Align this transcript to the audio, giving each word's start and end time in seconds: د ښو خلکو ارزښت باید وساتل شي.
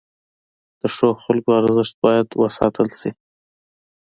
د 0.79 0.81
ښو 0.95 1.09
خلکو 1.23 1.49
ارزښت 1.59 1.95
باید 2.05 2.27
وساتل 2.43 2.87
شي. 2.99 3.11